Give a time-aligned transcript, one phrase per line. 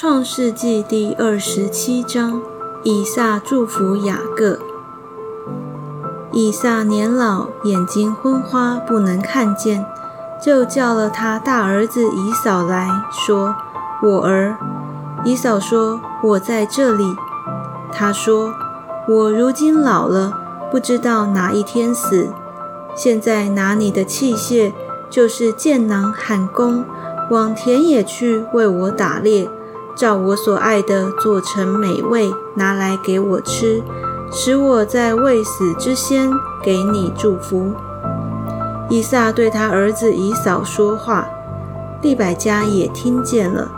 [0.00, 2.40] 创世纪第二十七章，
[2.84, 4.60] 以撒祝福雅各。
[6.30, 9.84] 以撒年老，眼睛昏花，不能看见，
[10.40, 13.56] 就叫了他大儿子以扫来说
[14.00, 14.56] ：“我儿。”
[15.26, 17.16] 以扫说：“我在这里。”
[17.90, 18.54] 他说
[19.08, 20.32] ：“我如今老了，
[20.70, 22.28] 不知道哪一天死。
[22.94, 24.72] 现在拿你的器械，
[25.10, 26.84] 就是箭囊、喊弓，
[27.30, 29.50] 往田野去为我打猎。”
[29.98, 33.82] 照我所爱的做成美味，拿来给我吃，
[34.30, 36.30] 使我在未死之先
[36.62, 37.72] 给你祝福。
[38.88, 41.26] 以撒对他儿子以扫说话，
[42.00, 43.72] 利百加也听见了。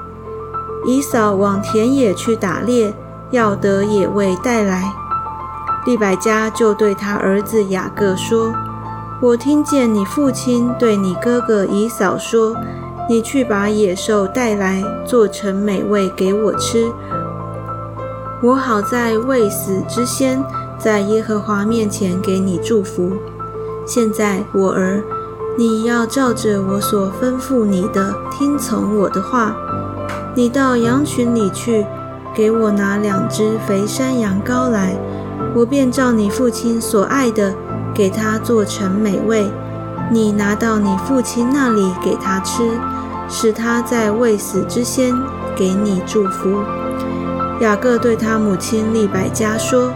[0.85, 2.95] 以扫往田野去打猎，
[3.31, 4.93] 要得野味带来。
[5.87, 8.53] 利百加就对他儿子雅各说
[9.23, 12.55] ：“我听见你父亲对你哥哥以扫说。”
[13.11, 16.93] 你去把野兽带来，做成美味给我吃。
[18.41, 20.41] 我好在未死之先，
[20.79, 23.11] 在耶和华面前给你祝福。
[23.85, 25.03] 现在我儿，
[25.59, 29.57] 你要照着我所吩咐你的，听从我的话。
[30.37, 31.85] 你到羊群里去，
[32.33, 34.95] 给我拿两只肥山羊羔来，
[35.57, 37.57] 我便照你父亲所爱的，
[37.93, 39.51] 给他做成美味。
[40.11, 42.79] 你拿到你父亲那里给他吃。
[43.33, 45.15] 使他在未死之先
[45.55, 46.65] 给你祝福。
[47.61, 49.93] 雅各对他母亲利百加说：“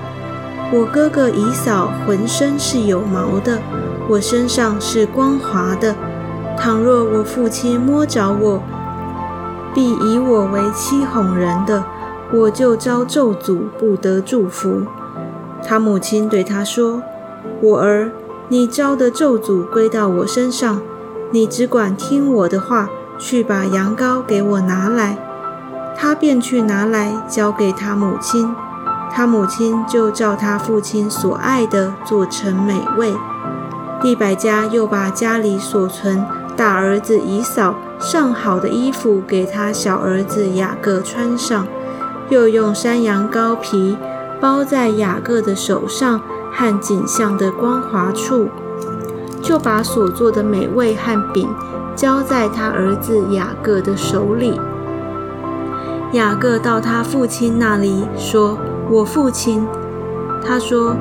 [0.72, 3.58] 我哥哥以扫浑身是有毛的，
[4.08, 5.96] 我身上是光滑的。
[6.56, 8.62] 倘若我父亲摸着我，
[9.74, 11.82] 必以我为欺哄人的，
[12.32, 14.82] 我就遭咒诅，不得祝福。”
[15.66, 17.02] 他母亲对他说
[17.60, 18.12] ：“我儿，
[18.48, 20.80] 你招的咒诅归到我身上，
[21.30, 25.16] 你只管听我的话。”去把羊羔给我拿来，
[25.96, 28.52] 他便去拿来，交给他母亲。
[29.08, 33.14] 他母亲就照他父亲所爱的做成美味。
[34.02, 36.26] 利百加又把家里所存
[36.56, 41.68] 大儿子以扫上好的衣服给他小儿子雅各穿上，
[42.30, 43.96] 又用山羊羔皮
[44.40, 46.20] 包在雅各的手上
[46.54, 48.48] 和景象的光滑处，
[49.42, 51.48] 就把所做的美味和饼。
[51.96, 54.60] 交在他儿子雅各的手里。
[56.12, 58.58] 雅各到他父亲那里说
[58.90, 59.64] ：“我父亲。”
[60.44, 60.96] 他说：“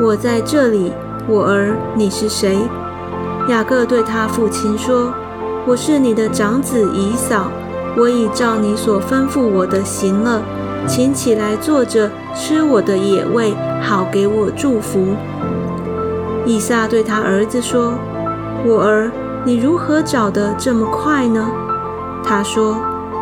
[0.00, 0.90] 我在这里，
[1.26, 2.66] 我儿，你是谁？”
[3.50, 5.12] 雅各对他父亲说
[5.68, 7.50] ：“我是你的长子以扫，
[7.94, 10.40] 我已照你所吩咐我的行了，
[10.86, 15.14] 请起来坐着吃我的野味，好给我祝福。”
[16.46, 17.94] 以撒对他儿子说
[18.64, 19.10] ：“我儿。”
[19.46, 21.48] 你如何找得这么快呢？
[22.24, 22.76] 他说：“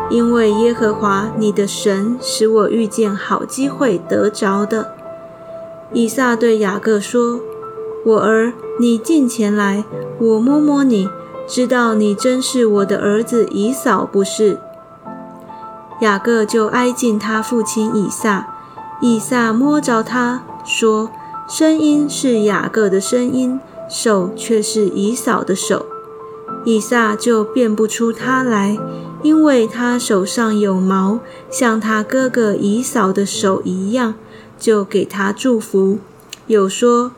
[0.09, 4.93] 因为耶和华你的神使我遇见好机会得着的。”
[5.93, 7.39] 以撒对雅各说
[8.03, 9.85] ：“我儿，你近前来，
[10.19, 11.07] 我摸摸你，
[11.47, 14.57] 知道你真是我的儿子以扫，不是？”
[16.01, 18.47] 雅各就挨近他父亲以撒，
[19.01, 21.09] 以撒摸着他说
[21.49, 23.59] ：“声音是雅各的声音，
[23.89, 25.85] 手却是以扫的手。”
[26.65, 28.77] 以撒就辨不出他来，
[29.23, 31.19] 因为他手上有毛，
[31.49, 34.15] 像他哥哥以扫的手一样，
[34.59, 35.99] 就给他祝福。
[36.45, 37.13] 有说：“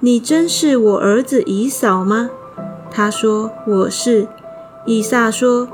[0.00, 2.30] 你真是我儿子以扫吗？”
[2.90, 4.26] 他说：“我是。”
[4.86, 5.68] 以撒说：“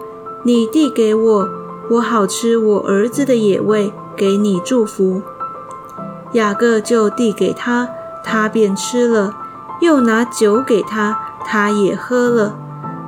[0.45, 1.49] 你递给我，
[1.91, 5.23] 我好吃我儿子的野味，给你祝福。”
[6.33, 7.89] 雅各就递给他，
[8.25, 9.35] 他便吃了，
[9.81, 12.57] 又拿酒给他，他也喝了。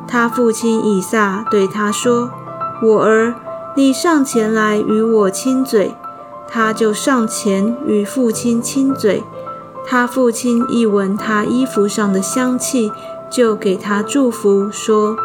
[0.07, 2.31] 他父亲以撒对他说
[2.83, 3.35] ：“我儿，
[3.77, 5.95] 你上前来与我亲嘴。”
[6.51, 9.23] 他就上前与父亲亲嘴。
[9.87, 12.91] 他父亲一闻他衣服上的香气，
[13.31, 15.17] 就给他祝福说：“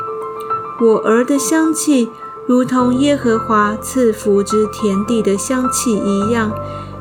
[0.82, 2.10] 我儿的香气，
[2.46, 6.52] 如同耶和华赐福之田地的香气一样。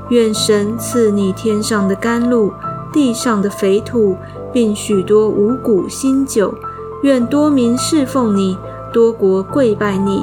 [0.08, 2.52] 愿神赐你天上的甘露，
[2.92, 4.16] 地上的肥土，
[4.52, 6.54] 并许多五谷新酒。”
[7.02, 8.56] 愿多民侍奉你，
[8.92, 10.22] 多国跪拜你。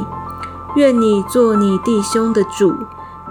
[0.77, 2.73] 愿你做你弟兄的主，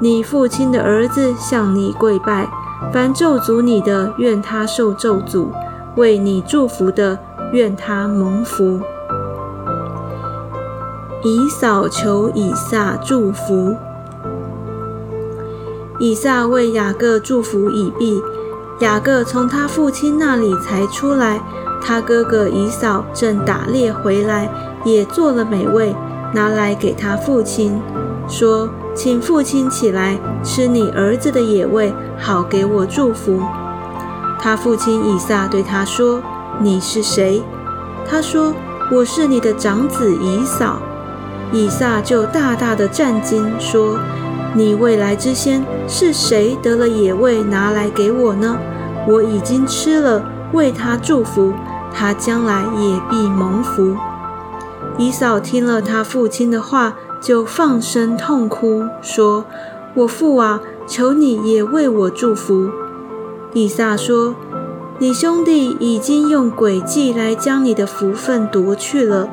[0.00, 2.50] 你父亲的儿子向你跪拜。
[2.92, 5.46] 凡咒诅你的，愿他受咒诅；
[5.96, 7.18] 为你祝福的，
[7.52, 8.80] 愿他蒙福。
[11.24, 13.74] 以扫求以撒祝福。
[15.98, 18.22] 以撒为雅各祝福以毕，
[18.78, 21.40] 雅各从他父亲那里才出来。
[21.80, 24.48] 他哥哥以扫正打猎回来，
[24.84, 25.94] 也做了美味，
[26.34, 27.80] 拿来给他父亲。
[28.28, 33.40] 说：“请父亲起来吃你儿子的野味，好给我祝福。”
[34.40, 36.20] 他父亲以撒对他说
[36.60, 37.42] ：“你是谁？”
[38.08, 38.52] 他说
[38.92, 40.80] ：“我是你的长子以扫。”
[41.52, 43.98] 以撒就大大的战惊，说
[44.54, 48.58] ：“你未来之先是谁得了野味拿来给我呢？
[49.06, 50.22] 我已经吃了，
[50.52, 51.54] 为他祝福，
[51.92, 53.96] 他将来也必蒙福。”
[54.98, 59.44] 以扫听了他父亲的话，就放声痛哭，说
[59.94, 62.68] ：“我父啊，求你也为我祝福。”
[63.54, 64.34] 以撒说
[64.98, 69.28] ：“你兄弟已经用诡计来将你的福分夺去了。”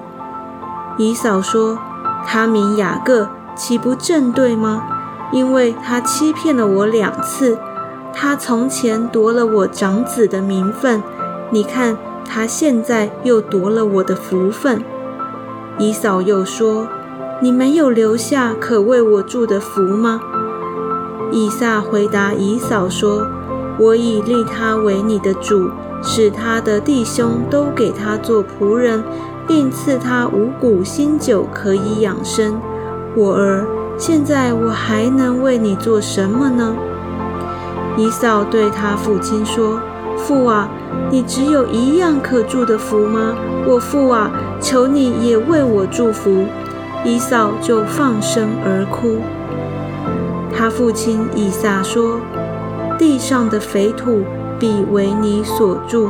[0.98, 1.78] 以扫说
[2.26, 4.84] ：“他名雅各，岂不正对吗？
[5.32, 7.58] 因为他欺骗了我两次。
[8.14, 11.04] 他从前夺了我长子的名分，
[11.52, 14.84] 你看他现在又夺了我的福分。”
[15.78, 16.88] 以扫又说
[17.42, 20.22] ：“你没有留下可为我祝的福吗？”
[21.32, 23.28] 以撒回答以扫说。
[23.78, 25.70] 我已立他为你的主，
[26.02, 29.04] 使他的弟兄都给他做仆人，
[29.48, 32.60] 并赐他五谷新酒可以养生。
[33.16, 33.66] 我儿，
[33.98, 36.76] 现在我还能为你做什么呢？
[37.98, 39.80] 以扫对他父亲说
[40.18, 40.70] ：“父啊，
[41.10, 43.36] 你只有一样可祝的福吗？
[43.68, 46.46] 我父啊，求你也为我祝福。”
[47.06, 49.20] 以扫就放声而哭。
[50.52, 52.20] 他父亲以撒说。
[52.98, 54.24] 地上的肥土
[54.58, 56.08] 必为你所住，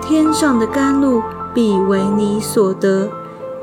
[0.00, 1.20] 天上的甘露
[1.54, 3.08] 必为你所得。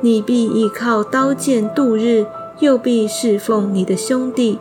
[0.01, 2.25] 你必依靠刀剑度日，
[2.59, 4.59] 又必侍奉你的兄弟。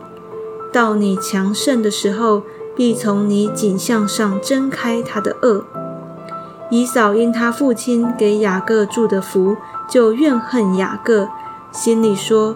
[0.73, 2.43] 到你强盛的时候，
[2.75, 5.63] 必从你颈项上挣开他的恶。
[6.69, 9.55] 以扫因他父亲给雅各祝的福，
[9.89, 11.27] 就怨恨雅各，
[11.71, 12.55] 心里说：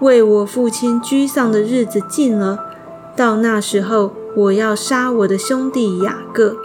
[0.00, 2.58] 为我父亲居丧的日子近了，
[3.16, 4.12] 到那时候。
[4.34, 6.56] 我要杀我的兄弟雅各。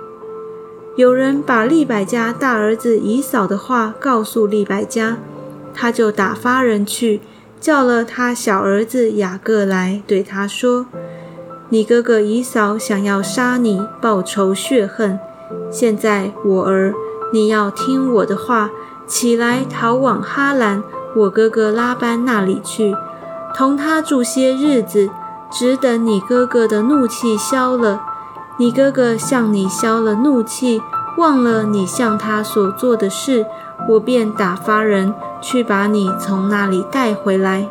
[0.97, 5.17] 有人把利百加大儿子以扫的话告诉利百加，
[5.71, 7.21] 他就打发人去
[7.59, 10.87] 叫了他小儿子雅各来，对他说
[11.69, 15.19] ：“你哥哥以扫想要杀你，报仇血恨。
[15.69, 16.95] 现在我儿，
[17.31, 18.71] 你要听我的话，
[19.05, 20.81] 起来逃往哈兰，
[21.15, 22.95] 我哥哥拉班那里去，
[23.55, 25.11] 同他住些日子。”
[25.49, 28.01] 只等你哥哥的怒气消了，
[28.59, 30.81] 你哥哥向你消了怒气，
[31.17, 33.45] 忘了你向他所做的事，
[33.87, 37.69] 我便打发人去把你从那里带回来。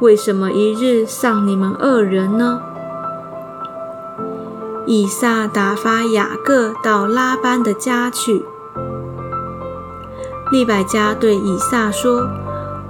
[0.00, 2.60] 为什么一日丧你们二人呢？
[4.86, 8.44] 以撒打发雅各到拉班的家去。
[10.52, 12.28] 利百加对以撒说。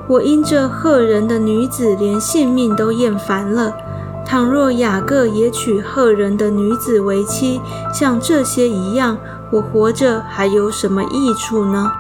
[0.08, 3.72] 我因这赫人的女子，连性命都厌烦了。
[4.24, 7.60] 倘若雅各也娶赫人的女子为妻，
[7.92, 9.18] 像这些一样，
[9.50, 11.92] 我活着还有什么益处呢？